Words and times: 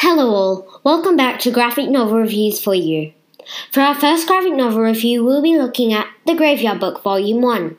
Hello, 0.00 0.28
all. 0.28 0.80
Welcome 0.84 1.16
back 1.16 1.40
to 1.40 1.50
Graphic 1.50 1.88
Novel 1.88 2.18
Reviews 2.18 2.60
for 2.60 2.74
You. 2.74 3.14
For 3.72 3.80
our 3.80 3.94
first 3.94 4.26
graphic 4.26 4.52
novel 4.52 4.82
review, 4.82 5.24
we'll 5.24 5.40
be 5.40 5.56
looking 5.56 5.94
at 5.94 6.06
The 6.26 6.34
Graveyard 6.34 6.80
Book, 6.80 7.02
Volume 7.02 7.40
1. 7.40 7.78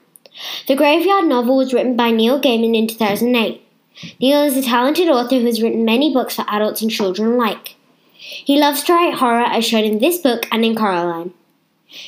The 0.67 0.75
Graveyard 0.75 1.25
novel 1.25 1.57
was 1.57 1.75
written 1.75 1.95
by 1.95 2.09
Neil 2.09 2.41
Gaiman 2.41 2.75
in 2.75 2.88
2008. 2.88 3.61
Neil 4.19 4.41
is 4.41 4.57
a 4.57 4.63
talented 4.63 5.07
author 5.09 5.35
who 5.35 5.45
has 5.45 5.61
written 5.61 5.85
many 5.85 6.11
books 6.11 6.38
for 6.38 6.45
adults 6.47 6.81
and 6.81 6.89
children 6.89 7.33
alike. 7.33 7.76
He 8.15 8.60
loves 8.60 8.81
to 8.86 8.94
write 8.94 9.13
horror, 9.13 9.46
as 9.46 9.63
shown 9.63 9.84
in 9.84 9.99
this 9.99 10.18
book 10.18 10.47
and 10.52 10.65
in 10.65 10.76
Coraline. 10.76 11.36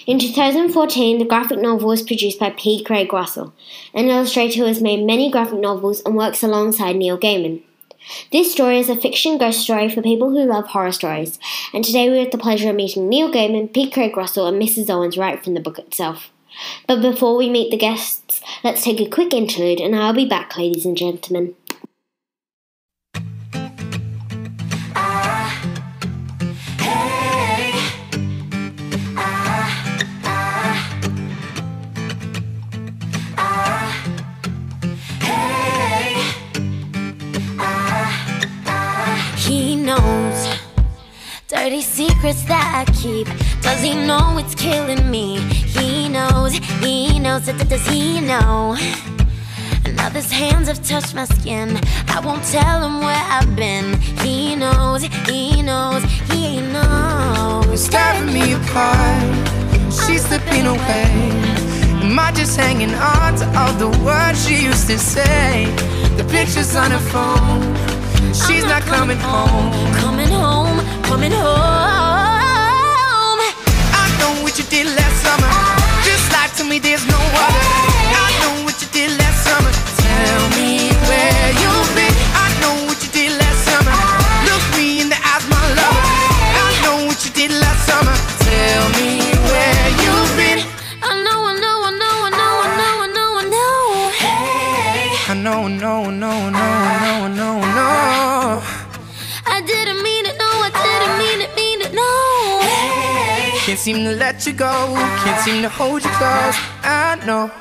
In 0.08 0.18
2014, 0.18 1.20
the 1.20 1.26
graphic 1.26 1.60
novel 1.60 1.88
was 1.88 2.02
produced 2.02 2.40
by 2.40 2.50
P. 2.50 2.84
Craig 2.84 3.14
Russell, 3.14 3.54
an 3.94 4.08
illustrator 4.08 4.62
who 4.62 4.66
has 4.66 4.82
made 4.82 5.06
many 5.06 5.30
graphic 5.30 5.60
novels 5.60 6.02
and 6.04 6.16
works 6.16 6.42
alongside 6.42 6.96
Neil 6.96 7.20
Gaiman. 7.20 7.62
This 8.32 8.52
story 8.52 8.80
is 8.80 8.90
a 8.90 8.96
fiction 8.96 9.38
ghost 9.38 9.60
story 9.60 9.90
for 9.90 10.02
people 10.02 10.30
who 10.30 10.46
love 10.46 10.68
horror 10.68 10.92
stories, 10.92 11.40
and 11.74 11.84
today 11.84 12.10
we 12.10 12.20
have 12.20 12.32
the 12.32 12.38
pleasure 12.38 12.70
of 12.70 12.76
meeting 12.76 13.10
Neil 13.10 13.32
Gaiman, 13.32 13.74
P. 13.74 13.90
Craig 13.90 14.16
Russell, 14.16 14.48
and 14.48 14.62
Mrs. 14.62 14.90
Owens 14.90 15.18
right 15.18 15.44
from 15.44 15.54
the 15.54 15.60
book 15.60 15.80
itself. 15.80 16.32
But 16.88 17.02
before 17.02 17.38
we 17.38 17.50
meet 17.50 17.72
the 17.72 17.78
guests, 17.78 18.42
let's 18.64 18.84
take 18.84 19.00
a 19.00 19.10
quick 19.10 19.34
interlude, 19.34 19.80
and 19.80 19.96
I'll 19.96 20.14
be 20.14 20.26
back, 20.26 20.58
ladies 20.58 20.86
and 20.86 20.98
gentlemen. 20.98 21.56
Knows 39.90 40.40
dirty 41.48 41.82
secrets 41.82 42.44
that 42.44 42.66
I 42.80 42.92
keep. 43.02 43.28
Does 43.62 43.82
he 43.82 43.96
know 43.96 44.38
it's 44.38 44.54
killing 44.54 45.10
me? 45.10 45.40
He 45.76 46.08
knows, 46.08 46.54
he 46.84 47.18
knows, 47.18 47.48
does 47.48 47.88
he 47.88 48.22
know? 48.22 48.78
Now 49.98 50.10
his 50.12 50.32
hands 50.32 50.68
have 50.68 50.82
touched 50.84 51.16
my 51.16 51.26
skin. 51.26 51.80
I 52.08 52.20
won't 52.24 52.44
tell 52.44 52.78
him 52.86 53.00
where 53.00 53.24
I've 53.36 53.56
been. 53.56 54.00
He 54.24 54.56
knows, 54.56 55.02
he 55.28 55.64
knows, 55.64 56.04
he 56.32 56.62
knows. 56.62 57.90
Tearing 57.90 58.32
me 58.32 58.54
apart, 58.54 59.24
she's 59.92 60.24
slipping 60.28 60.68
away. 60.68 61.10
Am 62.06 62.20
I 62.20 62.32
just 62.32 62.56
hanging 62.58 62.94
on 62.94 63.36
to 63.40 63.46
all 63.60 63.74
the 63.74 63.90
words 64.06 64.48
she 64.48 64.56
used 64.70 64.86
to 64.88 65.00
say? 65.00 65.66
The 66.18 66.26
pictures 66.26 66.76
on 66.76 66.92
her 66.92 67.06
phone, 67.14 67.89
she's 68.34 68.66
not 68.66 68.84
coming 68.84 69.18
home. 69.18 69.72
Coming 69.96 70.30
home, 70.30 70.80
coming 71.04 71.32
home. 71.32 71.50
I 74.02 74.06
know 74.20 74.44
what 74.44 74.58
you 74.58 74.66
did 74.66 74.88
last 74.88 75.24
summer. 75.24 75.50
Oh. 75.50 76.02
Just 76.06 76.32
lie 76.32 76.50
to 76.58 76.64
me, 76.64 76.80
there's 76.80 77.06
no 77.08 77.18
other. 77.18 78.09
I 95.30 95.36
know, 95.36 95.68
no, 95.68 96.10
no, 96.10 96.50
no, 96.50 96.50
no, 96.50 97.28
no, 97.28 97.60
no. 97.60 98.64
I 99.46 99.62
didn't 99.64 100.02
mean 100.02 100.26
it, 100.26 100.36
no, 100.40 100.50
I 100.50 100.72
didn't 100.88 101.18
mean 101.22 101.40
it, 101.46 101.56
mean 101.56 101.82
it, 101.82 101.94
no. 101.94 102.60
Hey, 102.64 103.52
Can't 103.60 103.78
seem 103.78 103.98
to 104.06 104.16
let 104.16 104.48
you 104.48 104.54
go. 104.54 104.96
Can't 105.24 105.40
seem 105.42 105.62
to 105.62 105.70
hold 105.70 106.04
you 106.04 106.10
close. 106.18 106.58
I 106.82 107.22
know. 107.28 107.52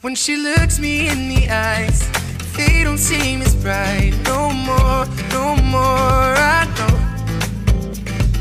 When 0.00 0.14
she 0.14 0.38
looks 0.38 0.78
me 0.78 1.10
in 1.10 1.28
the 1.28 1.50
eyes, 1.50 2.08
they 2.56 2.84
don't 2.84 2.96
seem 2.96 3.42
as 3.42 3.54
bright. 3.54 4.14
No 4.24 4.50
more, 4.50 5.04
no 5.36 5.56
more. 5.56 6.32
I 6.56 6.64
know. 6.78 6.96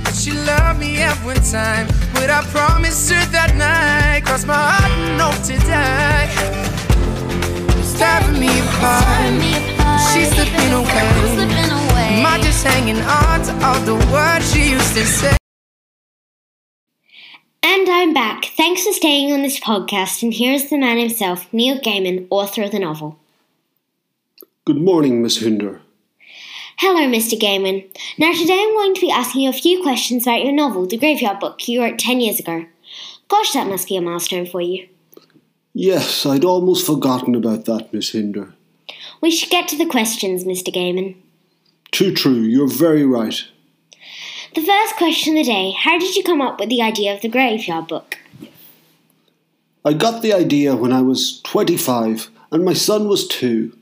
that 0.06 0.16
She 0.16 0.32
loved 0.32 0.80
me 0.80 1.00
every 1.00 1.36
time. 1.52 1.88
But 2.14 2.30
I 2.30 2.44
promised 2.46 3.12
her 3.12 3.26
that 3.34 3.58
night. 3.58 4.24
Cross 4.24 4.46
my 4.46 4.54
heart 4.54 4.90
and 4.90 5.22
apart. 8.80 9.04
tearing 9.04 9.38
me 9.40 9.52
apart. 9.74 10.02
She's 10.14 10.30
slipping 10.30 10.72
away. 10.74 11.28
Slipping 11.36 11.72
away. 11.72 12.10
Am 12.20 12.26
I 12.26 12.40
just 12.42 12.64
hanging 12.66 13.02
on 13.02 13.42
to 13.44 13.66
all 13.66 13.80
the 13.82 13.96
words 14.12 14.52
she 14.52 14.72
used 14.72 14.94
to 14.96 15.06
say? 15.06 15.36
And 17.62 17.90
I'm 17.90 18.14
back. 18.14 18.46
Thanks 18.46 18.86
for 18.86 18.94
staying 18.94 19.32
on 19.32 19.42
this 19.42 19.60
podcast, 19.60 20.24
and 20.24 20.34
here's 20.34 20.70
the 20.70 20.78
man 20.78 20.98
himself, 20.98 21.52
Neil 21.54 21.80
Gaiman, 21.80 22.28
author 22.30 22.64
of 22.64 22.72
the 22.72 22.80
novel. 22.80 23.20
Good 24.66 24.78
morning, 24.78 25.22
Miss 25.22 25.38
Hinder. 25.38 25.82
Hello, 26.78 27.02
Mr. 27.02 27.38
Gaiman. 27.38 27.86
Now, 28.18 28.32
today 28.32 28.58
I'm 28.58 28.74
going 28.74 28.96
to 28.96 29.02
be 29.02 29.12
asking 29.12 29.42
you 29.42 29.50
a 29.50 29.54
few 29.54 29.82
questions 29.82 30.24
about 30.24 30.44
your 30.44 30.54
novel, 30.54 30.88
The 30.88 30.98
Graveyard 30.98 31.40
Book, 31.40 31.68
you 31.68 31.82
wrote 31.82 32.00
10 32.00 32.22
years 32.22 32.40
ago. 32.40 32.66
Gosh, 33.28 33.52
that 33.52 33.68
must 33.68 33.88
be 33.90 33.98
a 33.98 34.02
milestone 34.02 34.46
for 34.46 34.62
you. 34.62 34.88
Yes, 35.74 36.26
I'd 36.26 36.46
almost 36.46 36.86
forgotten 36.86 37.36
about 37.36 37.66
that, 37.66 37.94
Miss 37.94 38.12
Hinder. 38.12 38.54
We 39.22 39.32
should 39.32 39.50
get 39.50 39.68
to 39.70 39.78
the 39.78 39.86
questions, 39.86 40.46
Mr. 40.46 40.74
Gaiman. 40.74 41.16
Too 41.92 42.14
true, 42.14 42.42
you're 42.42 42.68
very 42.70 43.06
right. 43.06 43.44
The 44.56 44.62
first 44.62 44.96
question 44.96 45.38
of 45.38 45.46
the 45.46 45.52
day 45.52 45.72
How 45.72 46.00
did 46.00 46.16
you 46.16 46.24
come 46.24 46.42
up 46.42 46.60
with 46.60 46.70
the 46.70 46.82
idea 46.82 47.14
of 47.14 47.22
the 47.22 47.30
Graveyard 47.30 47.88
Book? 47.88 48.18
I 49.86 49.94
got 49.94 50.22
the 50.22 50.34
idea 50.34 50.76
when 50.76 50.92
I 50.92 51.02
was 51.02 51.42
25 51.44 52.30
and 52.52 52.66
my 52.66 52.74
son 52.74 53.08
was 53.08 53.28
two. 53.28 53.76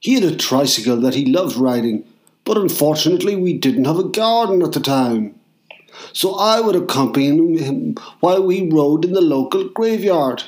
He 0.00 0.14
had 0.14 0.24
a 0.24 0.36
tricycle 0.36 0.96
that 1.00 1.14
he 1.14 1.26
loved 1.26 1.56
riding, 1.56 2.04
but 2.44 2.56
unfortunately 2.56 3.36
we 3.36 3.56
didn't 3.56 3.84
have 3.84 3.98
a 3.98 4.04
garden 4.04 4.62
at 4.62 4.72
the 4.72 4.80
time. 4.80 5.38
So 6.12 6.34
I 6.34 6.60
would 6.60 6.74
accompany 6.74 7.58
him 7.58 7.94
while 8.20 8.42
we 8.42 8.68
rode 8.68 9.04
in 9.04 9.12
the 9.12 9.20
local 9.20 9.68
graveyard. 9.68 10.42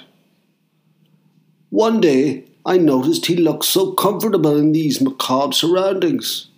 One 1.70 2.00
day 2.00 2.44
I 2.66 2.78
noticed 2.78 3.26
he 3.26 3.36
looked 3.36 3.66
so 3.66 3.92
comfortable 3.92 4.56
in 4.56 4.72
these 4.72 5.00
macabre 5.00 5.52
surroundings, 5.52 6.48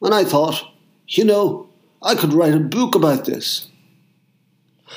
and 0.00 0.12
I 0.12 0.24
thought, 0.24 0.64
you 1.06 1.24
know, 1.24 1.68
I 2.02 2.16
could 2.16 2.32
write 2.32 2.54
a 2.54 2.58
book 2.58 2.96
about 2.96 3.26
this. 3.26 3.68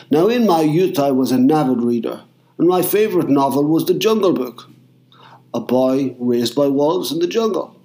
Now, 0.09 0.27
in 0.27 0.47
my 0.47 0.61
youth, 0.61 0.97
I 0.97 1.11
was 1.11 1.31
an 1.31 1.51
avid 1.51 1.83
reader, 1.83 2.23
and 2.57 2.67
my 2.67 2.81
favourite 2.81 3.29
novel 3.29 3.63
was 3.63 3.85
The 3.85 3.93
Jungle 3.93 4.33
Book 4.33 4.67
A 5.53 5.59
Boy 5.59 6.15
Raised 6.19 6.55
by 6.55 6.67
Wolves 6.67 7.11
in 7.11 7.19
the 7.19 7.27
Jungle. 7.27 7.79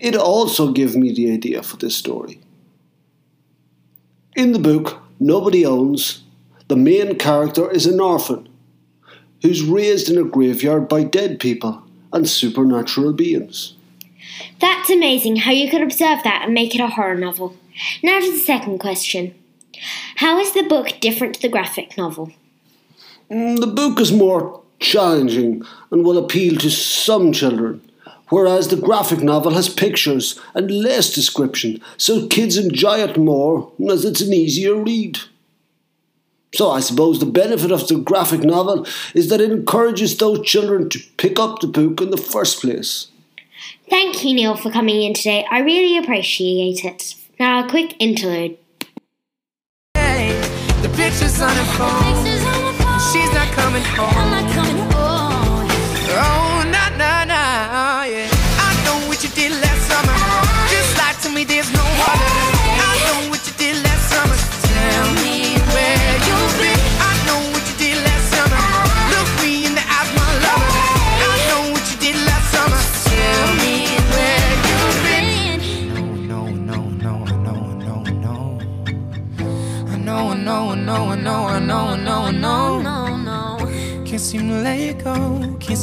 It 0.00 0.14
also 0.14 0.70
gave 0.70 0.94
me 0.94 1.12
the 1.12 1.32
idea 1.32 1.62
for 1.62 1.76
this 1.76 1.96
story. 1.96 2.40
In 4.36 4.52
the 4.52 4.60
book, 4.60 4.98
Nobody 5.18 5.66
Owens, 5.66 6.22
the 6.68 6.76
main 6.76 7.16
character 7.16 7.68
is 7.70 7.86
an 7.86 8.00
orphan 8.00 8.48
who's 9.44 9.62
raised 9.62 10.08
in 10.08 10.16
a 10.16 10.24
graveyard 10.24 10.88
by 10.88 11.04
dead 11.04 11.38
people 11.38 11.82
and 12.14 12.26
supernatural 12.26 13.12
beings. 13.12 13.74
That's 14.58 14.88
amazing 14.88 15.36
how 15.36 15.52
you 15.52 15.70
could 15.70 15.82
observe 15.82 16.22
that 16.24 16.44
and 16.44 16.54
make 16.54 16.74
it 16.74 16.80
a 16.80 16.88
horror 16.88 17.14
novel. 17.14 17.54
Now 18.02 18.20
to 18.20 18.32
the 18.32 18.38
second 18.38 18.78
question 18.78 19.34
How 20.16 20.38
is 20.38 20.54
the 20.54 20.62
book 20.62 20.94
different 20.98 21.34
to 21.34 21.42
the 21.42 21.50
graphic 21.50 21.98
novel? 21.98 22.32
Mm, 23.30 23.60
The 23.60 23.66
book 23.66 24.00
is 24.00 24.10
more 24.10 24.62
challenging 24.80 25.62
and 25.90 26.06
will 26.06 26.16
appeal 26.16 26.56
to 26.60 26.70
some 26.70 27.30
children, 27.30 27.82
whereas 28.30 28.68
the 28.68 28.76
graphic 28.76 29.20
novel 29.20 29.52
has 29.52 29.68
pictures 29.68 30.40
and 30.54 30.70
less 30.70 31.12
description, 31.12 31.82
so 31.98 32.26
kids 32.28 32.56
enjoy 32.56 33.00
it 33.00 33.18
more 33.18 33.70
as 33.90 34.06
it's 34.06 34.22
an 34.22 34.32
easier 34.32 34.74
read. 34.74 35.18
So 36.54 36.70
I 36.70 36.78
suppose 36.80 37.18
the 37.18 37.26
benefit 37.26 37.72
of 37.72 37.88
the 37.88 37.96
graphic 37.96 38.42
novel 38.42 38.86
is 39.12 39.28
that 39.28 39.40
it 39.40 39.50
encourages 39.50 40.16
those 40.16 40.46
children 40.46 40.88
to 40.90 41.00
pick 41.16 41.38
up 41.38 41.58
the 41.60 41.66
book 41.66 42.00
in 42.00 42.10
the 42.10 42.16
first 42.16 42.60
place. 42.60 43.08
Thank 43.90 44.24
you, 44.24 44.34
Neil, 44.34 44.56
for 44.56 44.70
coming 44.70 45.02
in 45.02 45.14
today. 45.14 45.44
I 45.50 45.60
really 45.60 45.98
appreciate 45.98 46.84
it. 46.84 47.14
Now, 47.40 47.64
a 47.64 47.68
quick 47.68 47.96
interlude. 47.98 48.56
The 49.94 50.92
pictures 50.96 51.40
on 51.40 51.50
her 51.50 51.64
phone. 51.76 52.14
Pictures 52.14 52.44
on 52.46 52.62
my 52.62 52.72
phone. 52.78 53.00
She's 53.12 53.32
not 53.34 53.48
coming 53.52 53.82
I'm 53.82 53.96
home. 53.96 54.30
not 54.30 54.52
coming 54.52 54.70
home. 54.70 54.73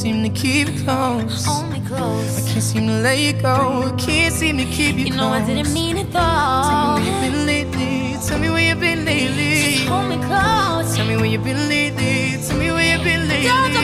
Seem 0.01 0.23
to 0.23 0.29
keep 0.29 0.67
it 0.67 0.83
close. 0.83 1.45
hold 1.45 1.69
me 1.69 1.77
I 1.77 2.41
can't 2.49 2.63
seem 2.63 2.87
to 2.87 3.01
let 3.03 3.19
you 3.19 3.33
go. 3.33 3.83
I 3.83 3.95
can't 3.99 4.33
seem 4.33 4.57
to 4.57 4.65
keep 4.65 4.95
you, 4.95 5.05
You 5.05 5.15
know 5.15 5.27
I 5.27 5.45
didn't 5.45 5.71
mean 5.75 5.97
it 5.97 6.11
though. 6.11 6.19
Tell 6.19 6.89
me 6.89 6.89
where 6.89 7.05
you've 7.05 7.29
been 7.29 7.45
lately. 7.45 8.17
Tell 8.27 8.39
me 8.39 8.49
where 8.49 8.65
you've 8.69 8.79
been 8.79 9.05
lately. 9.05 9.75
Just 9.75 9.87
Hold 9.87 10.09
me 10.09 10.17
close. 10.25 10.95
Tell 10.95 11.05
me 11.05 11.17
where 11.17 11.25
you've 11.25 11.43
been 11.43 11.69
lately. 11.69 12.41
Tell 12.47 12.57
me 12.57 12.71
where 12.71 12.87
you've 12.91 13.03
been 13.03 13.27
lately. 13.27 13.47
Don't, 13.47 13.73
don't, 13.73 13.80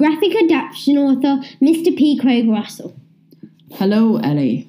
graphic 0.00 0.34
adaptation 0.34 0.96
author, 0.96 1.46
Mr. 1.60 1.94
P. 1.94 2.18
Craig 2.18 2.48
Russell. 2.48 2.96
Hello, 3.72 4.16
Ellie. 4.16 4.66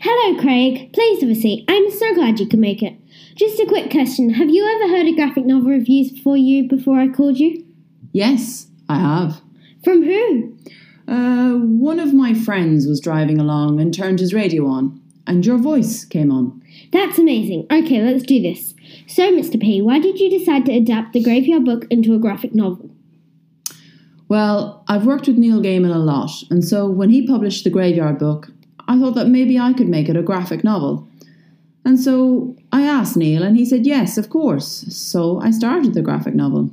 Hello, 0.00 0.40
Craig. 0.40 0.92
Please 0.92 1.20
have 1.20 1.30
a 1.30 1.34
seat. 1.34 1.64
I'm 1.66 1.90
so 1.90 2.14
glad 2.14 2.38
you 2.38 2.46
could 2.46 2.60
make 2.60 2.80
it. 2.80 2.94
Just 3.34 3.58
a 3.58 3.66
quick 3.66 3.90
question 3.90 4.30
Have 4.30 4.50
you 4.50 4.64
ever 4.64 4.96
heard 4.96 5.08
a 5.08 5.16
graphic 5.16 5.46
novel 5.46 5.70
reviews 5.70 6.12
before 6.12 6.36
you 6.36 6.68
before 6.68 7.00
I 7.00 7.08
called 7.08 7.38
you? 7.38 7.64
Yes, 8.12 8.68
I 8.88 9.00
have. 9.00 9.40
From 9.82 10.04
who? 10.04 10.56
Uh, 11.08 11.54
one 11.54 11.98
of 11.98 12.14
my 12.14 12.32
friends 12.32 12.86
was 12.86 13.00
driving 13.00 13.40
along 13.40 13.80
and 13.80 13.92
turned 13.92 14.20
his 14.20 14.32
radio 14.32 14.68
on, 14.68 15.00
and 15.26 15.44
your 15.44 15.58
voice 15.58 16.04
came 16.04 16.30
on. 16.30 16.62
That's 16.92 17.18
amazing. 17.18 17.66
Okay, 17.68 18.00
let's 18.00 18.22
do 18.22 18.40
this. 18.40 18.74
So, 19.08 19.32
Mr. 19.32 19.60
P, 19.60 19.82
why 19.82 19.98
did 19.98 20.20
you 20.20 20.30
decide 20.30 20.66
to 20.66 20.72
adapt 20.72 21.14
the 21.14 21.22
Graveyard 21.24 21.64
Book 21.64 21.84
into 21.90 22.14
a 22.14 22.20
graphic 22.20 22.54
novel? 22.54 22.91
Well, 24.32 24.82
I've 24.88 25.04
worked 25.04 25.26
with 25.26 25.36
Neil 25.36 25.60
Gaiman 25.60 25.94
a 25.94 25.98
lot, 25.98 26.30
and 26.48 26.64
so 26.64 26.88
when 26.88 27.10
he 27.10 27.26
published 27.26 27.64
the 27.64 27.70
Graveyard 27.70 28.18
Book, 28.18 28.48
I 28.88 28.98
thought 28.98 29.14
that 29.14 29.28
maybe 29.28 29.58
I 29.58 29.74
could 29.74 29.90
make 29.90 30.08
it 30.08 30.16
a 30.16 30.22
graphic 30.22 30.64
novel. 30.64 31.06
And 31.84 32.00
so 32.00 32.56
I 32.72 32.80
asked 32.80 33.14
Neil, 33.14 33.42
and 33.42 33.58
he 33.58 33.66
said 33.66 33.84
yes, 33.84 34.16
of 34.16 34.30
course. 34.30 34.86
So 34.88 35.38
I 35.42 35.50
started 35.50 35.92
the 35.92 36.00
graphic 36.00 36.34
novel. 36.34 36.70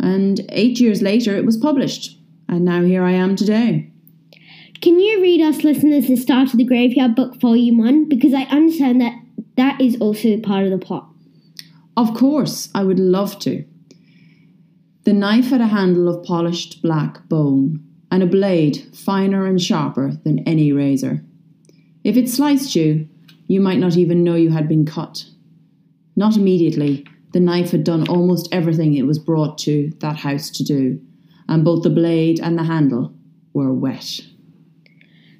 And 0.00 0.44
eight 0.50 0.80
years 0.80 1.00
later, 1.00 1.34
it 1.34 1.46
was 1.46 1.56
published. 1.56 2.18
And 2.46 2.66
now 2.66 2.82
here 2.82 3.04
I 3.04 3.12
am 3.12 3.36
today. 3.36 3.90
Can 4.82 4.98
you 5.00 5.22
read 5.22 5.40
us 5.40 5.64
listeners 5.64 6.08
the 6.08 6.16
start 6.16 6.52
of 6.52 6.58
the 6.58 6.64
Graveyard 6.64 7.14
Book 7.14 7.40
Volume 7.40 7.78
1? 7.78 8.10
Because 8.10 8.34
I 8.34 8.42
understand 8.42 9.00
that 9.00 9.18
that 9.56 9.80
is 9.80 9.96
also 9.98 10.36
part 10.36 10.64
of 10.66 10.70
the 10.70 10.86
plot. 10.86 11.08
Of 11.96 12.12
course, 12.12 12.68
I 12.74 12.84
would 12.84 13.00
love 13.00 13.38
to. 13.38 13.64
The 15.04 15.12
knife 15.12 15.46
had 15.46 15.60
a 15.60 15.66
handle 15.66 16.08
of 16.08 16.24
polished 16.24 16.80
black 16.80 17.28
bone, 17.28 17.84
and 18.10 18.22
a 18.22 18.26
blade 18.26 18.88
finer 18.94 19.46
and 19.46 19.60
sharper 19.60 20.12
than 20.22 20.40
any 20.40 20.70
razor. 20.70 21.24
If 22.04 22.16
it 22.16 22.28
sliced 22.28 22.76
you, 22.76 23.08
you 23.48 23.60
might 23.60 23.78
not 23.78 23.96
even 23.96 24.22
know 24.22 24.34
you 24.34 24.50
had 24.50 24.68
been 24.68 24.86
cut. 24.86 25.24
Not 26.14 26.36
immediately, 26.36 27.06
the 27.32 27.40
knife 27.40 27.70
had 27.70 27.84
done 27.84 28.06
almost 28.08 28.48
everything 28.52 28.94
it 28.94 29.06
was 29.06 29.18
brought 29.18 29.58
to 29.58 29.90
that 30.00 30.16
house 30.16 30.50
to 30.50 30.62
do, 30.62 31.00
and 31.48 31.64
both 31.64 31.82
the 31.82 31.90
blade 31.90 32.38
and 32.38 32.58
the 32.58 32.64
handle 32.64 33.12
were 33.52 33.72
wet. 33.72 34.20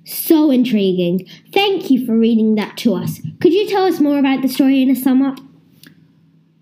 So 0.05 0.51
intriguing. 0.51 1.29
Thank 1.53 1.91
you 1.91 2.05
for 2.05 2.19
reading 2.19 2.57
that 2.57 2.77
to 2.79 2.95
us. 2.95 3.21
Could 3.41 3.53
you 3.53 3.69
tell 3.69 3.85
us 3.85 4.01
more 4.01 4.19
about 4.19 4.43
the 4.43 4.49
story 4.49 4.83
in 4.83 4.91
a 4.91 4.97
sum 4.97 5.23
up? 5.23 5.39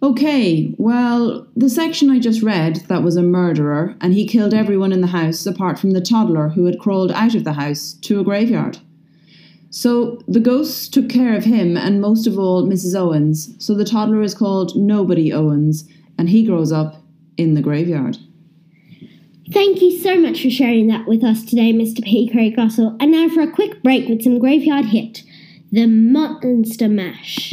Okay, 0.02 0.74
well, 0.78 1.46
the 1.54 1.68
section 1.68 2.08
I 2.08 2.18
just 2.20 2.42
read 2.42 2.76
that 2.88 3.02
was 3.02 3.16
a 3.16 3.22
murderer, 3.22 3.94
and 4.00 4.14
he 4.14 4.26
killed 4.26 4.54
everyone 4.54 4.92
in 4.92 5.02
the 5.02 5.08
house 5.08 5.44
apart 5.44 5.78
from 5.78 5.90
the 5.90 6.00
toddler 6.00 6.48
who 6.48 6.64
had 6.64 6.78
crawled 6.78 7.12
out 7.12 7.34
of 7.34 7.44
the 7.44 7.52
house 7.52 7.92
to 8.02 8.18
a 8.18 8.24
graveyard. 8.24 8.78
So 9.68 10.22
the 10.26 10.40
ghosts 10.40 10.88
took 10.88 11.10
care 11.10 11.36
of 11.36 11.44
him 11.44 11.76
and 11.76 12.00
most 12.00 12.26
of 12.26 12.38
all 12.38 12.66
Mrs. 12.66 12.98
Owens, 12.98 13.54
so 13.64 13.74
the 13.74 13.84
toddler 13.84 14.22
is 14.22 14.34
called 14.34 14.74
Nobody 14.74 15.34
Owens, 15.34 15.86
and 16.16 16.30
he 16.30 16.46
grows 16.46 16.72
up 16.72 17.02
in 17.36 17.52
the 17.52 17.62
graveyard. 17.62 18.16
Thank 19.52 19.82
you 19.82 19.98
so 19.98 20.18
much 20.18 20.42
for 20.42 20.50
sharing 20.50 20.86
that 20.86 21.06
with 21.06 21.22
us 21.22 21.44
today, 21.44 21.74
Mr. 21.74 22.02
P. 22.02 22.28
Craig 22.30 22.56
Russell. 22.56 22.96
And 23.00 23.10
now 23.10 23.28
for 23.28 23.42
a 23.42 23.50
quick 23.50 23.82
break 23.82 24.08
with 24.08 24.22
some 24.22 24.38
Graveyard 24.38 24.86
Hit 24.86 25.24
The 25.70 25.86
Monster 25.86 26.88
Mash. 26.88 27.52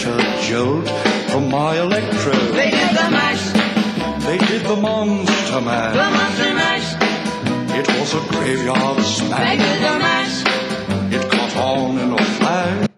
to 0.00 0.06
get 0.06 0.20
a 0.20 0.42
jolt 0.42 0.88
from 1.30 1.50
my 1.50 1.76
electrode. 1.76 2.54
They 2.54 2.70
did 2.70 2.90
the 2.90 3.10
mash, 3.10 3.52
They 4.24 4.38
did 4.38 4.62
the 4.62 4.76
monster 4.76 5.52
the 5.52 5.60
monster 5.60 6.54
mash. 6.54 6.94
It 7.78 7.86
was 7.86 8.14
a 8.14 8.20
graveyard 8.32 8.96
They 8.96 9.56
did 9.58 9.78
the 9.82 9.98
mash. 9.98 10.42
It 11.12 11.30
caught 11.30 11.56
on 11.56 11.98
in 11.98 12.12
a 12.12 12.24
flash. 12.38 12.88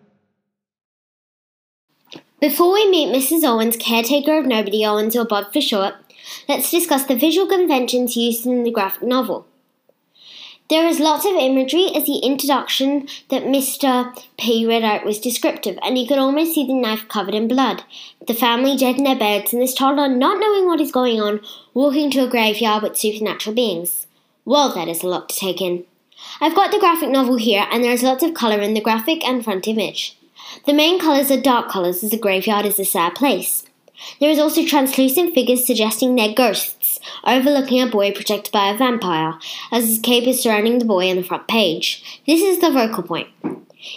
Before 2.41 2.73
we 2.73 2.89
meet 2.89 3.15
Mrs. 3.15 3.43
Owens, 3.45 3.77
caretaker 3.77 4.39
of 4.39 4.47
Nobody 4.47 4.85
Owens 4.85 5.17
or 5.17 5.25
Bob 5.25 5.53
for 5.53 5.61
short, 5.61 5.95
let's 6.49 6.71
discuss 6.71 7.05
the 7.05 7.17
visual 7.17 7.49
conventions 7.49 8.17
used 8.17 8.47
in 8.47 8.63
the 8.63 8.71
graphic 8.71 9.03
novel. 9.03 9.47
There 10.71 10.87
is 10.87 11.00
lots 11.00 11.26
of 11.26 11.35
imagery 11.35 11.90
as 11.95 12.07
the 12.07 12.19
introduction 12.19 13.07
that 13.28 13.42
Mr. 13.42 14.16
P 14.38 14.64
read 14.66 14.83
out 14.83 15.04
was 15.04 15.19
descriptive, 15.19 15.78
and 15.83 15.99
you 15.99 16.07
could 16.07 16.19
almost 16.19 16.54
see 16.54 16.66
the 16.66 16.73
knife 16.73 17.09
covered 17.09 17.35
in 17.35 17.47
blood. 17.49 17.85
The 18.26 18.35
family 18.35 18.76
dead 18.76 18.97
in 18.97 19.04
their 19.04 19.19
beds, 19.19 19.52
and 19.52 19.61
this 19.61 19.75
toddler 19.75 20.09
not 20.09 20.38
knowing 20.38 20.66
what 20.66 20.81
is 20.81 20.90
going 20.90 21.21
on, 21.21 21.40
walking 21.75 22.11
to 22.12 22.25
a 22.25 22.31
graveyard 22.31 22.83
with 22.83 22.97
supernatural 22.97 23.54
beings. 23.54 24.07
Well, 24.45 24.75
that 24.75 24.88
is 24.88 25.02
a 25.02 25.09
lot 25.09 25.28
to 25.28 25.37
take 25.37 25.61
in. 25.61 25.85
I've 26.40 26.54
got 26.54 26.71
the 26.71 26.78
graphic 26.78 27.11
novel 27.11 27.37
here, 27.37 27.66
and 27.71 27.85
there 27.85 27.92
is 27.92 28.02
lots 28.02 28.23
of 28.23 28.33
colour 28.33 28.61
in 28.61 28.75
the 28.75 28.81
graphic 28.81 29.26
and 29.26 29.45
front 29.45 29.69
image. 29.69 30.16
The 30.64 30.73
main 30.73 30.99
colours 30.99 31.31
are 31.31 31.40
dark 31.40 31.69
colours, 31.69 32.02
as 32.02 32.11
the 32.11 32.19
graveyard 32.19 32.64
is 32.64 32.78
a 32.78 32.85
sad 32.85 33.14
place. 33.14 33.64
There 34.21 34.31
is 34.31 34.39
also 34.39 34.65
translucent 34.65 35.35
figures 35.35 35.67
suggesting 35.67 36.15
they're 36.15 36.35
ghosts, 36.35 37.01
overlooking 37.25 37.83
a 37.83 37.87
boy 37.87 38.13
protected 38.13 38.53
by 38.53 38.71
a 38.71 38.77
vampire, 38.77 39.39
as 39.71 39.87
his 39.87 39.99
cape 39.99 40.27
is 40.27 40.43
surrounding 40.43 40.79
the 40.79 40.85
boy 40.85 41.11
on 41.11 41.17
the 41.17 41.23
front 41.23 41.49
page. 41.49 42.23
This 42.27 42.41
is 42.41 42.61
the 42.61 42.73
focal 42.73 43.03
point. 43.03 43.29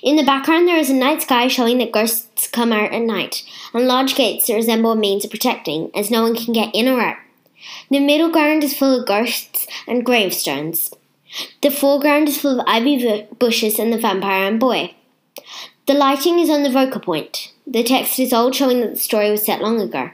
In 0.02 0.16
the 0.16 0.24
background, 0.24 0.68
there 0.68 0.78
is 0.78 0.90
a 0.90 0.96
night 0.96 1.22
sky 1.22 1.48
showing 1.48 1.78
that 1.78 1.92
ghosts 1.92 2.48
come 2.48 2.72
out 2.72 2.92
at 2.92 3.02
night, 3.02 3.44
and 3.74 3.88
large 3.88 4.16
gates 4.16 4.48
that 4.48 4.56
resemble 4.56 4.92
a 4.92 4.96
means 4.96 5.24
of 5.24 5.32
protecting, 5.32 5.92
as 5.94 6.10
no 6.10 6.24
one 6.24 6.36
can 6.36 6.54
get 6.54 6.74
in 6.74 6.88
or 6.88 7.00
out. 7.00 7.18
The 7.90 8.00
middle 8.00 8.30
ground 8.30 8.64
is 8.64 8.78
full 8.78 9.00
of 9.00 9.08
ghosts 9.08 9.68
and 9.88 10.06
gravestones. 10.06 10.92
The 11.62 11.70
foreground 11.70 12.30
is 12.30 12.40
full 12.40 12.60
of 12.60 12.66
ivy 12.68 13.28
bushes 13.40 13.78
and 13.80 13.92
the 13.92 13.98
vampire 13.98 14.48
and 14.48 14.60
boy. 14.60 14.96
The 15.88 15.94
lighting 15.94 16.40
is 16.40 16.50
on 16.50 16.64
the 16.64 16.72
vocal 16.72 17.02
point. 17.02 17.52
The 17.67 17.84
text 17.84 18.19
is 18.19 18.31
old, 18.31 18.53
showing 18.53 18.81
that 18.81 18.93
the 18.93 19.00
story 19.00 19.31
was 19.31 19.43
set 19.43 19.62
long 19.62 19.81
ago. 19.81 20.12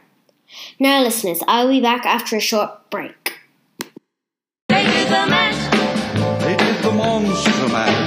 Now, 0.79 1.01
listeners, 1.01 1.41
I 1.47 1.63
will 1.63 1.71
be 1.71 1.81
back 1.81 2.05
after 2.05 2.37
a 2.37 2.39
short 2.39 2.89
break. 2.89 3.39
They 4.69 4.83
did 4.83 5.07
the 5.09 5.25
monster 6.91 7.67
mash. 7.67 8.00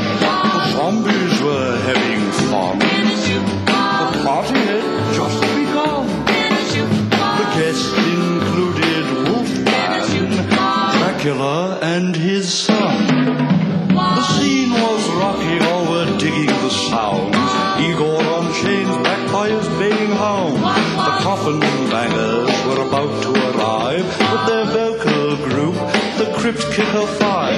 Crypt 26.44 26.60
Kicker 26.72 27.06
Five. 27.06 27.56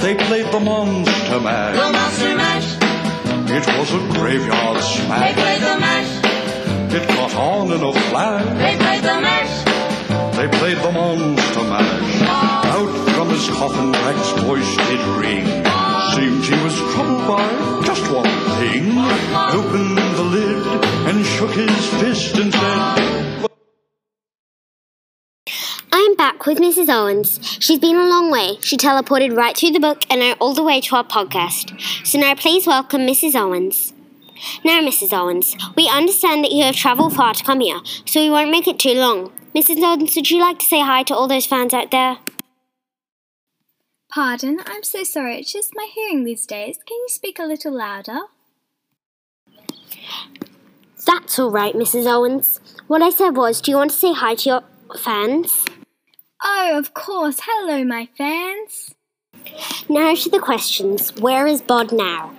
They 0.00 0.14
played 0.14 0.46
the 0.50 0.60
Monster 0.60 1.40
Mash. 1.40 1.76
It 3.50 3.66
was 3.76 3.92
a 3.92 3.98
graveyard 4.18 4.82
smash. 4.82 5.20
They 5.20 5.34
played 5.42 5.60
the 5.60 5.76
mash. 5.78 6.94
It 6.94 7.06
caught 7.06 7.34
on 7.34 7.70
in 7.70 7.82
a 7.82 7.92
flash. 8.08 8.44
They 8.56 8.76
played 8.78 9.02
the 9.02 9.20
mash. 9.20 10.36
They 10.38 10.48
played 10.58 10.78
the 10.78 10.90
Monster 10.90 11.64
Mash. 11.64 12.22
Out 12.22 12.92
from 13.14 13.28
his 13.28 13.46
coffin, 13.50 13.92
Drac's 13.92 14.30
voice 14.42 14.76
did 14.88 15.00
ring. 15.20 15.44
Seemed 16.14 16.44
he 16.46 16.56
was 16.64 16.76
troubled 16.94 17.28
by 17.28 17.82
just 17.84 18.10
one 18.10 18.24
thing. 18.56 18.96
Opened 19.52 19.98
the 20.16 20.24
lid 20.24 20.66
and 21.08 21.26
shook 21.26 21.50
his 21.50 21.86
fist 22.00 22.38
and 22.38 22.54
said, 22.54 23.48
I'm 25.90 26.14
back 26.16 26.46
with 26.46 26.58
Mrs. 26.58 26.88
Owens. 26.88 27.40
She's 27.60 27.78
been 27.78 27.96
a 27.96 28.04
long 28.06 28.30
way. 28.30 28.58
She 28.60 28.76
teleported 28.76 29.36
right 29.36 29.56
through 29.56 29.70
the 29.70 29.80
book 29.80 30.02
and 30.10 30.36
all 30.40 30.54
the 30.54 30.62
way 30.62 30.80
to 30.82 30.96
our 30.96 31.04
podcast. 31.04 31.80
So 32.06 32.18
now 32.18 32.34
please 32.34 32.66
welcome 32.66 33.02
Mrs. 33.02 33.34
Owens. 33.34 33.92
Now, 34.64 34.80
Mrs. 34.80 35.12
Owens, 35.12 35.56
we 35.76 35.88
understand 35.88 36.44
that 36.44 36.52
you 36.52 36.62
have 36.64 36.76
travelled 36.76 37.16
far 37.16 37.34
to 37.34 37.42
come 37.42 37.60
here, 37.60 37.80
so 38.06 38.20
we 38.20 38.30
won't 38.30 38.50
make 38.50 38.68
it 38.68 38.78
too 38.78 38.94
long. 38.94 39.32
Mrs. 39.54 39.82
Owens, 39.82 40.14
would 40.14 40.30
you 40.30 40.40
like 40.40 40.60
to 40.60 40.66
say 40.66 40.80
hi 40.80 41.02
to 41.04 41.14
all 41.14 41.26
those 41.26 41.46
fans 41.46 41.74
out 41.74 41.90
there? 41.90 42.18
Pardon, 44.10 44.60
I'm 44.64 44.84
so 44.84 45.02
sorry. 45.02 45.40
It's 45.40 45.52
just 45.52 45.72
my 45.74 45.88
hearing 45.92 46.24
these 46.24 46.46
days. 46.46 46.78
Can 46.86 46.96
you 46.98 47.08
speak 47.08 47.38
a 47.38 47.44
little 47.44 47.76
louder? 47.76 48.20
That's 51.04 51.38
all 51.38 51.50
right, 51.50 51.74
Mrs. 51.74 52.06
Owens. 52.06 52.60
What 52.86 53.02
I 53.02 53.10
said 53.10 53.30
was, 53.30 53.60
do 53.60 53.70
you 53.70 53.76
want 53.76 53.90
to 53.90 53.96
say 53.96 54.12
hi 54.12 54.34
to 54.36 54.48
your 54.48 54.62
fans? 54.98 55.64
Oh, 56.42 56.78
of 56.78 56.94
course. 56.94 57.40
Hello, 57.42 57.84
my 57.84 58.08
fans. 58.16 58.94
Now 59.88 60.14
to 60.14 60.30
the 60.30 60.38
questions. 60.38 61.14
Where 61.16 61.46
is 61.46 61.62
Bod 61.62 61.92
now? 61.92 62.34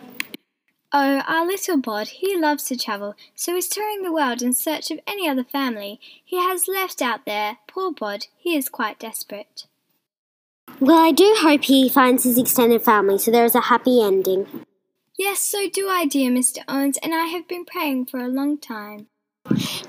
Oh, 0.92 1.22
our 1.28 1.46
little 1.46 1.78
Bod, 1.78 2.08
he 2.08 2.36
loves 2.36 2.64
to 2.66 2.78
travel, 2.78 3.16
so 3.36 3.54
he's 3.54 3.68
touring 3.68 4.02
the 4.02 4.12
world 4.12 4.42
in 4.42 4.54
search 4.54 4.90
of 4.90 5.00
any 5.06 5.30
other 5.30 5.44
family 5.44 6.00
he 6.26 6.38
has 6.38 6.68
left 6.68 7.00
out 7.00 7.26
there. 7.26 7.58
Poor 7.68 7.92
Bod, 7.92 8.26
he 8.38 8.56
is 8.56 8.70
quite 8.70 8.98
desperate. 8.98 9.68
Well, 10.80 10.98
I 10.98 11.12
do 11.12 11.36
hope 11.38 11.66
he 11.66 11.90
finds 11.90 12.24
his 12.24 12.40
extended 12.40 12.82
family 12.82 13.20
so 13.20 13.30
there 13.30 13.46
is 13.46 13.54
a 13.54 13.62
happy 13.62 14.02
ending. 14.02 14.66
Yes, 15.18 15.42
so 15.42 15.70
do 15.70 15.90
I, 15.90 16.06
dear 16.06 16.32
Mr. 16.32 16.60
Owens, 16.68 16.98
and 17.04 17.14
I 17.14 17.26
have 17.26 17.48
been 17.48 17.66
praying 17.66 18.08
for 18.08 18.20
a 18.20 18.28
long 18.28 18.58
time. 18.58 19.08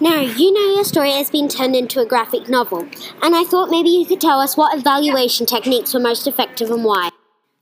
Now, 0.00 0.20
you 0.20 0.52
know 0.52 0.74
your 0.74 0.84
story 0.84 1.12
has 1.12 1.30
been 1.30 1.48
turned 1.48 1.76
into 1.76 2.00
a 2.00 2.06
graphic 2.06 2.48
novel, 2.48 2.88
and 3.22 3.34
I 3.34 3.44
thought 3.44 3.70
maybe 3.70 3.90
you 3.90 4.06
could 4.06 4.20
tell 4.20 4.40
us 4.40 4.56
what 4.56 4.76
evaluation 4.76 5.46
techniques 5.46 5.92
were 5.92 6.00
most 6.00 6.26
effective 6.26 6.70
and 6.70 6.84
why. 6.84 7.10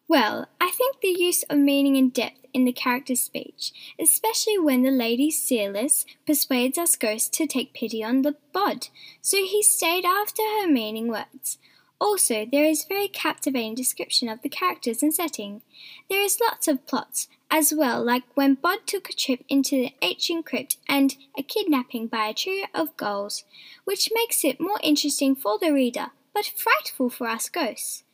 Well, 0.09 0.47
I 0.61 0.71
think 0.71 1.01
the 1.01 1.09
use 1.09 1.43
of 1.51 1.59
meaning 1.59 1.97
and 1.97 2.13
depth 2.13 2.47
in 2.55 2.65
the 2.65 2.73
character's 2.73 3.21
speech, 3.21 3.73
especially 4.01 4.59
when 4.59 4.83
the 4.83 4.91
lady 4.91 5.31
Seerless 5.31 6.07
persuades 6.27 6.79
us 6.79 6.97
ghosts 6.97 7.29
to 7.37 7.47
take 7.47 7.75
pity 7.75 8.03
on 8.03 8.23
the 8.23 8.37
bod, 8.53 8.89
so 9.21 9.39
he 9.39 9.63
stayed 9.63 10.05
after 10.05 10.43
her 10.43 10.67
meaning 10.67 11.09
words. 11.09 11.59
Also, 12.01 12.47
there 12.51 12.65
is 12.65 12.85
very 12.85 13.09
captivating 13.09 13.75
description 13.75 14.29
of 14.29 14.43
the 14.43 14.49
characters 14.49 15.03
and 15.03 15.13
setting. 15.13 15.63
There 16.09 16.23
is 16.23 16.39
lots 16.41 16.69
of 16.69 16.87
plots 16.87 17.29
as 17.51 17.73
well, 17.77 18.05
like 18.05 18.25
when 18.35 18.55
Bod 18.55 18.87
took 18.87 19.09
a 19.09 19.15
trip 19.15 19.45
into 19.49 19.77
the 19.77 19.93
ancient 20.03 20.47
crypt 20.47 20.77
and 20.89 21.17
a 21.37 21.43
kidnapping 21.43 22.07
by 22.07 22.29
a 22.29 22.35
trio 22.35 22.67
of 22.75 22.97
ghouls, 22.97 23.45
which 23.85 24.11
makes 24.15 24.45
it 24.45 24.61
more 24.61 24.79
interesting 24.83 25.35
for 25.35 25.59
the 25.59 25.73
reader, 25.73 26.09
but 26.35 26.53
frightful 26.57 27.11
for 27.11 27.27
us 27.27 27.49
ghosts. 27.49 28.05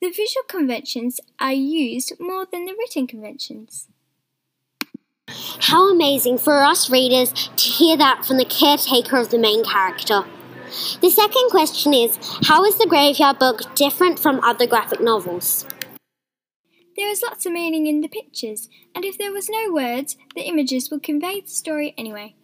The 0.00 0.10
visual 0.10 0.44
conventions 0.48 1.20
are 1.40 1.52
used 1.52 2.12
more 2.20 2.46
than 2.50 2.66
the 2.66 2.74
written 2.78 3.06
conventions. 3.06 3.88
How 5.28 5.90
amazing 5.90 6.38
for 6.38 6.62
us 6.62 6.90
readers 6.90 7.32
to 7.32 7.64
hear 7.64 7.96
that 7.96 8.24
from 8.24 8.36
the 8.36 8.44
caretaker 8.44 9.16
of 9.16 9.30
the 9.30 9.38
main 9.38 9.64
character. 9.64 10.24
The 11.00 11.10
second 11.10 11.50
question 11.50 11.94
is 11.94 12.18
How 12.46 12.64
is 12.64 12.76
the 12.76 12.86
Graveyard 12.86 13.38
Book 13.38 13.74
different 13.74 14.18
from 14.18 14.40
other 14.40 14.66
graphic 14.66 15.00
novels? 15.00 15.66
There 16.96 17.08
is 17.08 17.22
lots 17.22 17.44
of 17.44 17.52
meaning 17.52 17.86
in 17.86 18.00
the 18.00 18.08
pictures, 18.08 18.68
and 18.94 19.04
if 19.04 19.18
there 19.18 19.32
was 19.32 19.48
no 19.48 19.72
words, 19.72 20.16
the 20.34 20.42
images 20.42 20.90
would 20.90 21.02
convey 21.02 21.40
the 21.40 21.48
story 21.48 21.94
anyway. 21.98 22.34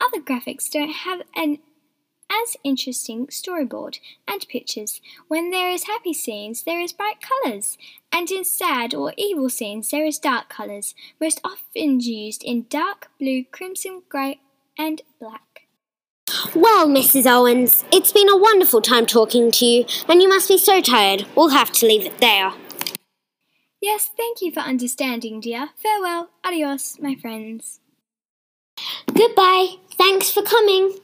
Other 0.00 0.20
graphics 0.20 0.70
don't 0.70 0.92
have 0.92 1.22
an 1.34 1.58
as 2.30 2.56
interesting 2.64 3.26
storyboard 3.28 3.98
and 4.26 4.46
pictures. 4.48 5.00
When 5.28 5.50
there 5.50 5.70
is 5.70 5.84
happy 5.84 6.12
scenes, 6.12 6.62
there 6.62 6.80
is 6.80 6.92
bright 6.92 7.18
colours, 7.20 7.78
and 8.12 8.30
in 8.30 8.44
sad 8.44 8.94
or 8.94 9.12
evil 9.16 9.48
scenes, 9.48 9.90
there 9.90 10.04
is 10.04 10.18
dark 10.18 10.48
colours, 10.48 10.94
most 11.20 11.40
often 11.44 12.00
used 12.00 12.42
in 12.42 12.66
dark 12.68 13.08
blue, 13.18 13.44
crimson, 13.44 14.02
grey, 14.08 14.40
and 14.78 15.02
black. 15.20 15.62
Well, 16.54 16.88
Mrs. 16.88 17.26
Owens, 17.26 17.84
it's 17.92 18.12
been 18.12 18.28
a 18.28 18.36
wonderful 18.36 18.82
time 18.82 19.06
talking 19.06 19.50
to 19.52 19.64
you, 19.64 19.86
and 20.08 20.20
you 20.20 20.28
must 20.28 20.48
be 20.48 20.58
so 20.58 20.80
tired. 20.80 21.26
We'll 21.36 21.50
have 21.50 21.72
to 21.72 21.86
leave 21.86 22.04
it 22.04 22.18
there. 22.18 22.52
Yes, 23.86 24.10
thank 24.16 24.42
you 24.42 24.50
for 24.50 24.60
understanding, 24.72 25.38
dear. 25.38 25.68
Farewell. 25.76 26.28
Adios, 26.44 26.98
my 27.00 27.14
friends. 27.14 27.78
Goodbye. 29.14 29.76
Thanks 29.96 30.28
for 30.30 30.42
coming. 30.42 30.94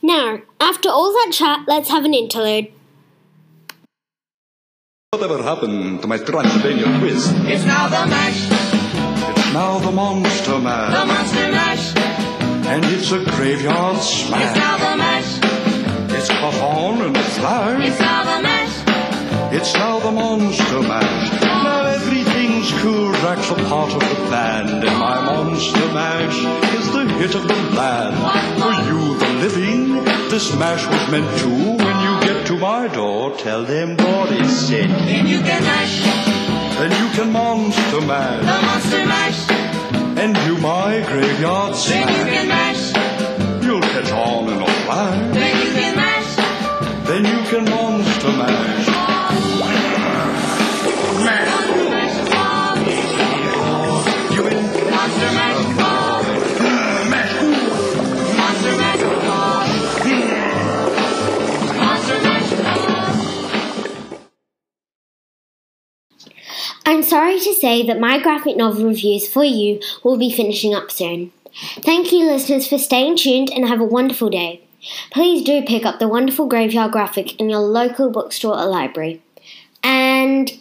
Now, 0.00 0.42
after 0.60 0.88
all 0.88 1.10
that 1.12 1.30
chat, 1.32 1.60
let's 1.66 1.90
have 1.90 2.04
an 2.04 2.14
interlude. 2.14 2.68
Whatever 5.10 5.42
happened 5.42 6.02
to 6.02 6.06
my 6.06 6.18
Transylvania 6.18 6.86
quiz? 7.00 7.32
It's 7.52 7.64
now 7.64 7.88
the 7.88 8.06
mash, 8.06 8.40
It's 9.36 9.52
now 9.52 9.78
the 9.80 9.90
Monster 9.90 10.58
mash. 10.60 10.92
the 10.98 11.04
monster 11.04 11.50
mash. 11.58 11.86
and 12.72 12.84
it's 12.94 13.10
a 13.10 13.24
graveyard 13.36 13.96
smash. 13.98 14.42
It's 14.50 14.56
now 14.56 14.76
the 14.86 14.96
mash, 15.04 15.30
It's 16.16 16.28
caught 16.28 16.54
on 16.62 17.02
in 17.06 17.16
a 17.16 17.18
it's 17.18 17.38
now 17.38 18.22
the 18.36 18.42
mash. 18.42 18.74
It's 19.54 19.74
now 19.74 19.98
the 19.98 20.10
Monster 20.12 20.80
Mash. 20.80 21.51
Everything's 22.62 22.82
cool. 22.82 23.12
Drac's 23.12 23.50
a 23.50 23.54
part 23.68 23.92
of 23.92 24.00
the 24.00 24.30
band, 24.30 24.70
and 24.70 24.98
my 24.98 25.20
Monster 25.24 25.92
Mash 25.92 26.38
is 26.78 26.92
the 26.92 27.04
hit 27.18 27.34
of 27.34 27.46
the 27.48 27.54
land. 27.76 28.14
For 28.62 28.72
you, 28.88 29.18
the 29.18 29.28
living, 29.40 30.04
this 30.30 30.54
mash 30.56 30.86
was 30.86 31.10
meant 31.10 31.38
to. 31.40 31.48
When 31.48 31.96
you 32.06 32.20
get 32.26 32.46
to 32.48 32.56
my 32.58 32.86
door, 32.88 33.36
tell 33.36 33.64
them 33.64 33.96
what 33.96 34.30
is 34.32 34.66
said. 34.68 34.90
Then 34.90 35.26
you 35.26 35.38
can 35.40 35.62
mash, 35.64 36.02
Then 36.78 36.90
you 36.92 37.12
can 37.16 37.32
Monster 37.32 38.00
mash. 38.02 38.40
the 38.40 38.66
monster 38.66 39.06
mash. 39.06 39.50
and 40.22 40.36
you 40.46 40.56
my 40.58 41.00
graveyard 41.08 41.74
Then 41.74 42.08
you 42.08 42.24
can 42.32 42.48
mash, 42.48 43.64
You'll 43.64 43.80
catch 43.80 44.12
on 44.12 44.48
in 44.52 44.62
a 44.62 44.66
flash. 44.84 45.34
then 45.34 45.66
you 45.66 45.72
can 45.74 45.96
mash. 45.96 46.36
Then 47.08 47.24
you 47.24 47.42
can 47.50 47.64
Monster 47.70 48.32
Mash. 48.32 49.01
I'm 66.84 67.02
sorry 67.02 67.38
to 67.40 67.54
say 67.54 67.86
that 67.86 68.00
my 68.00 68.22
graphic 68.22 68.56
novel 68.56 68.86
reviews 68.86 69.26
for 69.26 69.44
you 69.44 69.80
will 70.04 70.18
be 70.18 70.30
finishing 70.30 70.74
up 70.74 70.90
soon. 70.90 71.32
Thank 71.80 72.12
you, 72.12 72.26
listeners, 72.26 72.66
for 72.66 72.76
staying 72.76 73.16
tuned 73.16 73.50
and 73.50 73.66
have 73.66 73.80
a 73.80 73.84
wonderful 73.84 74.28
day. 74.28 74.60
Please 75.10 75.44
do 75.44 75.62
pick 75.62 75.86
up 75.86 75.98
the 75.98 76.08
wonderful 76.08 76.46
graveyard 76.46 76.92
graphic 76.92 77.40
in 77.40 77.48
your 77.48 77.60
local 77.60 78.10
bookstore 78.10 78.58
or 78.58 78.66
library. 78.66 79.22
And 79.82 80.52